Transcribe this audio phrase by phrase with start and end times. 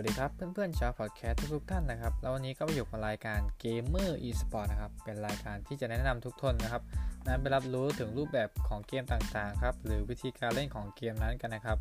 [0.00, 6.82] วัสดีครับเพื่อนๆชาวพอดแคสต์ทุกๆท่านนะครับแล้ววันนี้ก็มาอยู่กับรายการ Gamer eSport นะครับเป็นรายการที่จะแนะนำทุกคนนะครับ
[7.26, 11.78] นั้นไปรับรู้ถึงรูปแบบของเกมต่างๆครับหรือวิธีการเล่นของเกมนั้นกันนะครับ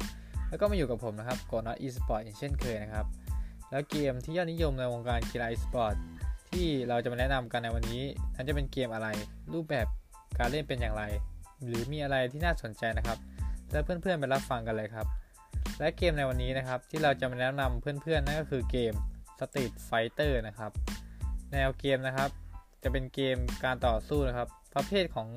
[0.49, 3.05] แล้วก็มาอยู่กับผมนะครับโกนอ eSport อย่างเช่นเคยนะครับ
[3.71, 5.95] แล้วเกมที่ยอดนิยมในวงการกีฬา eSport
[6.49, 8.03] ที่เราจะมาแนะนำกันในวันนี้
[8.35, 9.07] นั้นจะเป็นเกมอะไร
[9.53, 9.87] รูปแบบ
[10.39, 11.03] การเล่นเป็นอย่างไร
[11.65, 13.17] หรือมีอะไรที่น่าสนใจนะครับ
[13.71, 15.07] แล้วเพื่อนๆไปรับฟังกันเลยครับ
[15.79, 18.93] และเกมในวันนี้นะครับ ที่เราจะมาแนะนำเพื่อนๆนั่นก็คือเกม
[19.39, 20.71] Street Fighter นะครับ
[21.53, 22.29] แนวเกมนะครับ
[22.83, 25.27] จะเป็นเกมการต่อสู้นะครับ ประเภทของ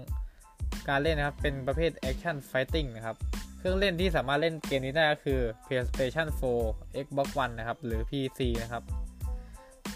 [0.88, 3.16] การเล่นนะครับ เป็นประเภท Action Fighting นะครับ
[3.58, 6.26] เครื่องเล่นที่สามารถเล่นเกมนี้ได้ก็คือ PlayStation
[6.64, 8.82] 4 Xbox One นะครับ หรือ PC นะครับ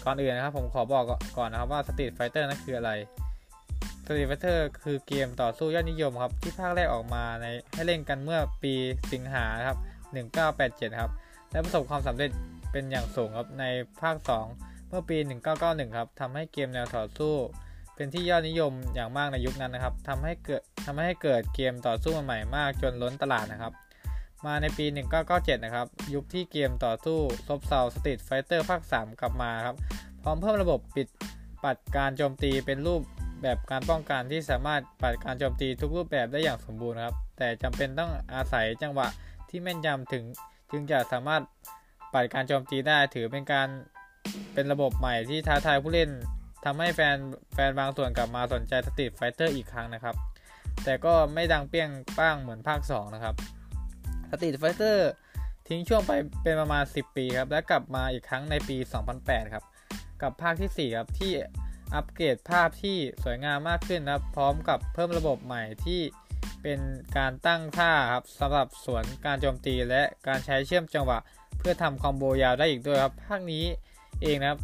[0.05, 1.03] ก่อนอื่นนะครับผมขอบอก
[1.37, 2.91] ก่อนนะครับว่า Street Fighter นั่นคืออะไร
[4.03, 8.73] Street Fighter คือเกมต่อสู้ยอดนิยมครับ ที่ภาคแรกออกมาในให้เล่นกันเมื่อปี
[9.11, 9.77] สิงหาครับ
[10.17, 11.11] 1987 ครับ
[11.51, 12.31] และประสบความสำเร็จ
[12.71, 13.65] เป็นอย่างสูงครับใน
[14.01, 14.15] ภาค
[14.53, 15.17] 2 เมื่อปี
[15.57, 17.33] 1991 ครับทำให้เกมแนวต่อสู้
[17.95, 23.73] เป็นที่ยอดนิยมอย่างมากในยุคนั้นนะครับทำให้เกิดทำให้เกิดเกมต่อสู้ใหม่มากจนล้นตลาดนะครับ
[24.45, 24.85] มาในปี
[25.25, 29.75] 1997 นะครับ ยุคที่เกมต่อสู้ซบเซา Street Fighter ภาค 3 กลับมาครับ
[30.23, 31.07] พร้อมเพิ่มระบบปิด
[31.63, 33.01] ปัดการโจมตีเป็นรูป
[33.41, 39.07] แบบการป้องกันที่สามารถปัดการโจมตีทุกรูปแบบได้อย่างสมบูรณ์ครับ แต่จำเป็นต้องอาศัยจังหวะ
[39.49, 40.23] ที่แม่นยำถึง
[40.71, 41.41] จึงจะสามารถ
[42.13, 43.67] ปัดการโจมตีได้ถือเป็นการ
[44.53, 46.11] เป็นระบบใหม่ที่ท้าทายผู้เล่น
[46.65, 47.17] ทำให้แฟน
[47.53, 50.15] แฟนบางส่วนกลับมาสนใจ Street Fighter อีกครั้งนะครับ
[50.83, 53.35] แต่ก็ไม่ดังเปี้ยงป้างเหมือนภาค 2 นะครับ
[54.29, 55.09] Street Fighter
[55.67, 56.11] ทิ้งช่วงไป
[56.43, 58.77] เป็นประมาณ 10 ปีครับ และกลับมาอีกครั้งในปี
[59.15, 59.65] 2008 ครับ
[60.21, 61.31] กับภาคที่ 4 ครับ ที่
[61.95, 66.01] อัปเกรดภาพที่สวยงามมากขึ้นนะครับ พร้อมกับเพิ่มระบบใหม่ที่
[66.61, 66.79] เป็น
[67.17, 71.17] การตั้งท่าครับสำหรับสวนการโจมตีและการใช้เชื่อมจังหวะ
[71.57, 73.63] เพื่อทำ combo ยาวได้อีกด้วยครับ ภาคนี้
[74.21, 74.59] เองนะครับ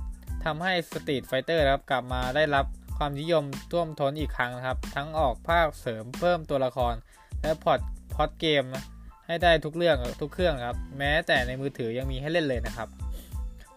[0.46, 2.66] ทำให้ Street Fighter ครับกลับมาได้รับ
[2.98, 6.94] ความนิยมท่วมท้นอีกครั้งนะครับ ทั้งออกภาคเสริมเพิ่มตัวละคร
[7.42, 7.80] และ port
[8.14, 8.64] port เกม
[9.28, 12.88] ให้ได้ทุกเรื่องทุกเครื่องครับ แม้แต่ในมือถือยังมีให้เล่นเลยนะครับ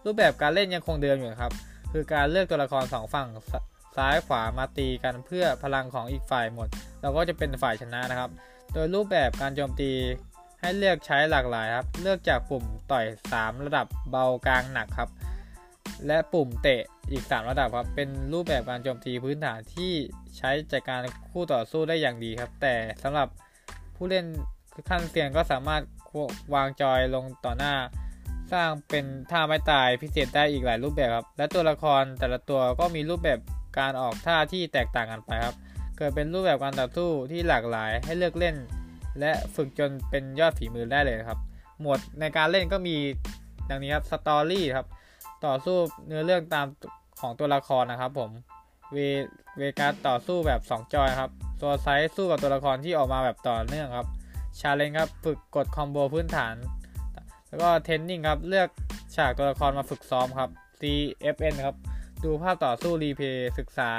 [0.05, 1.53] รูปแบบการเล่นยังคงเดิมอยู่ครับ
[1.91, 3.27] คือการเลือกตัวละครสองฝั่ง
[3.97, 6.69] ซ้ายขวามาตีกันเพื่อพลังของอีกฝ่ายหมด
[7.01, 8.31] เราก็จะเป็นฝ่ายชนะนะครับ
[8.73, 9.91] โดยรูปแบบการโจมตี
[10.61, 15.09] ให้เลือกใช้หลากหลายครับ เลือกจากปุ่มต่อย 3 ระดับเบากลางหนักครับ
[16.07, 16.81] และปุ่มเตะ
[17.11, 19.93] อีก 3 ระดับครับ เป็นรูปแบบการโจมตีพื้นฐานที่
[20.37, 23.27] ใช้จัดการคู่ต่อสู้ได้อย่างดีครับ แต่สำหรับ
[23.95, 24.25] ผู้เล่น
[24.89, 25.81] ขั้นเซียนก็สามารถ
[26.53, 27.73] วางจอยลงต่อหน้า
[28.53, 33.39] สร้างเป็นท่าไม้ตายพิเศษได้อีกหลายรูปแบบครับ และตัวละครแต่ละตัวก็มีรูปแบบ
[33.79, 35.55] การออกท่าที่แตกต่างกันไปครับ
[35.97, 38.55] เกิดเป็นรูปแบบการต่อสู้ที่หลากหลายให้เลือกเล่น
[39.19, 41.39] และฝึกจนเป็นยอดฝีมือได้เลยครับ
[41.81, 42.95] หมวดในการเล่นก็มี
[43.69, 44.87] ดังนี้ครับสตอรี่ครับ
[45.45, 46.65] ต่อสู้เนื้อเรื่องตาม
[47.21, 48.29] ของตัวละครนะครับผม
[48.93, 48.97] เว
[49.57, 51.31] เวการต่อสู้แบบ 2 จอยครับ
[51.61, 54.07] ตัวไซส์สู้กับตัวละครที่ออกมาแบบต่อเนื่องครับ
[54.59, 56.55] ชาเลนจ์ครับฝึกกดคอมโบพื้นฐาน
[57.47, 58.69] แล้วก็เทนนิ่งครับเลือก
[59.15, 60.49] ฉากตัวละครมาฝึกซ้อมครับ
[60.79, 61.75] CFN ครับ
[62.23, 63.91] ดูภาพต่อสู้รีเพย์ศึกษา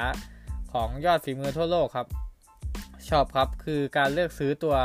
[0.73, 2.07] ของยอดฝีมือทั่วโลกครับ
[3.09, 4.75] ชอบครับคือการเลือกซื้อตัว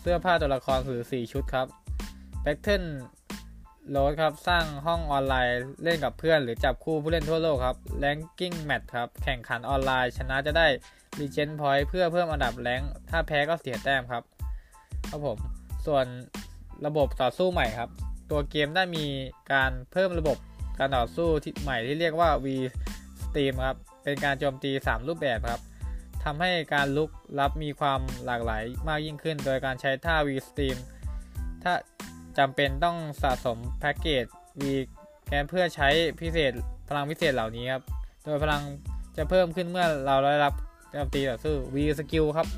[0.00, 1.66] เสื้อผ้าตัวละครหรือ4ชุดครับ
[2.42, 2.84] battle
[3.88, 10.66] lounge ครับสร้างห้องออนไลน์เล่นกับเพื่อน หรือจับคู่ผู้เล่นทั่วโลกครับ ranking match ครับแข่งขันออนไลน์ชนะจะได้
[11.18, 14.22] league point เพื่อเพิ่มอันดับ rank ถ้าแพ้ก็เสียแต้มครับ
[15.08, 15.38] ครับผม
[15.86, 16.06] ส่วน
[16.86, 17.90] ระบบต่อสู้ใหม่ครับ
[18.30, 19.04] ตัวเกมได้มี
[19.52, 20.38] การเพิ่มระบบ
[20.78, 22.46] การต่อสู้ที่ใหม่ที่เรียกว่า V
[23.22, 25.62] System ครับ เป็นการโจมตี 3 รูปแบบครับ
[26.24, 30.76] ทำให้การลุกรับมีความหลากหลายมากยิ่งขึ้น โดยการใช้ท่า V Steam
[31.62, 31.72] ถ้า
[32.38, 34.24] จำเป็นต้องสะสมแพ็กเกจ
[34.60, 34.62] V
[35.26, 35.88] แกนเพื่อใช้
[36.20, 36.52] พิเศษ
[36.88, 37.82] พลังพิเศษเหล่านี้ครับ
[38.24, 38.62] โดยพลัง
[39.16, 40.54] จะเพิ่มขึ้นเมื่อเราได้รับ
[40.90, 42.48] โจมตีต่อสู้ V Skill ครับ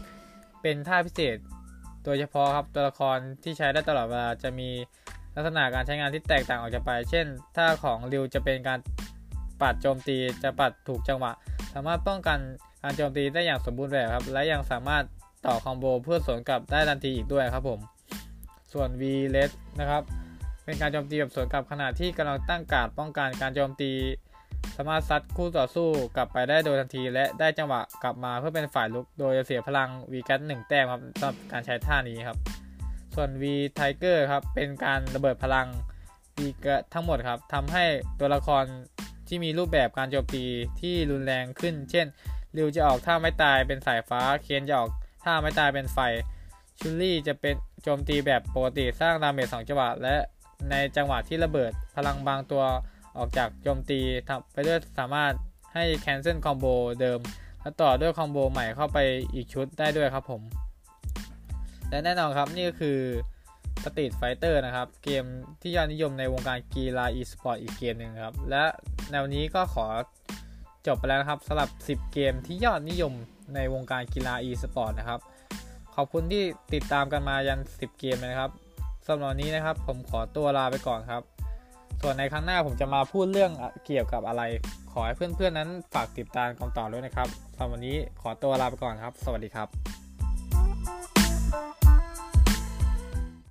[0.62, 1.36] เป็นท่าพิเศษ
[2.04, 4.71] โดยเฉพาะครับตัวละครที่ใช้ได้ตลอดเวลาจะมี
[5.34, 7.27] ลักษณะการใช้งานที่แตกต่างออกจากไป เช่น
[7.57, 8.78] ถ้าของริวจะเป็นการ
[9.62, 11.33] ปัดโจมตีจะปัดถูกจังหวะ
[11.74, 12.39] สามารถป้องกัน
[12.83, 15.04] การโจมตีได้อย่างสมบูรณ์แบบครับ และยังสามารถ
[15.47, 17.80] ต่อคอมโบเพื่อสวนกลับได้ทันทีอีกด้วยครับผม
[18.72, 19.03] ส่วน V
[19.34, 20.03] l e s นะครับ
[20.65, 23.92] เป็นการโจมตีแบบสวนกลับขณะที่กำลังตั้งการป้องกันการโจมตี
[24.77, 32.39] สามารถซัดคู่ต่อสู้กลับไปได้โดยทันที และได้จังหวะกลับมาเพื่อเป็นฝ่ายลุก โดยเสียพลัง V กัสหนึ่งแต้มครับสำหรับการใช้ท่านี้ครับ
[33.15, 33.45] ส่วน V
[33.78, 35.66] Tiger ครับเป็นการระเบิดพลัง
[36.36, 36.39] V
[36.95, 37.84] ทั้งหมดครับทำให้
[38.21, 38.65] ตัวละคร
[39.28, 40.44] ที่มีรูปแบบการโจมตี
[40.80, 42.06] ที่รุนแรงขึ้น เช่น
[42.56, 44.91] ริวจะออกท่าไม้ตายเป็นสายฟ้า เคนจะออก
[45.24, 45.98] ท่าไม้ตายเป็นไฟ
[46.78, 50.16] ชุนลีจะเป็นโจมตีแบบปกติสร้าง damage สองจังหวะ และ
[50.71, 52.62] ในจังหวะที่ระเบิดพลังบางตัว
[53.18, 55.32] ออกจากโจมตีทำไปด้วยสามารถ
[55.74, 57.21] ให้ cancel combo เดิม
[57.60, 58.98] แล้วต่อด้วย combo ใหม่เข้าไป
[59.34, 60.42] อีกชุดได้ด้วยครับผม
[61.88, 62.98] และแน่นอนครับนี่ก็คือ
[63.82, 65.24] Street Fighter นะครับ เกม
[65.60, 68.65] ที่ยอดนิยมในวงการกีฬา e-sport อีกเกมหนึ่งครับ และ
[69.10, 69.86] แนวนี้ก็ขอ
[70.86, 73.12] จบไปแล้วนะครับสำหรับ 10 เกมที่ยอดนิยม
[73.54, 75.21] ในวงการกีฬา e-sport นะครับ
[75.95, 76.42] ขอบคุณที่
[76.74, 78.51] ติดตามกันมายัน 10 เกมนะครับ
[79.06, 81.22] สำหรับวันนี้นะครับผมขอตัวลาไปก่อนครับ
[82.01, 83.53] ส่วนในครั้งหน้าผมจะมาพูดเรื่อง
[83.86, 84.42] เกี่ยวกับอะไร
[84.92, 90.03] ขอให้เพื่อนๆนั้นฝากติดตามกันต่อด้วยนะครับสำหรับวันนี้ขอตัวลาไปก่อนครับ สวัสดีครับ